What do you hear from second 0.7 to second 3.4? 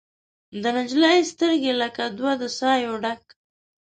نجلۍ سترګې لکه دوه د سايو ډک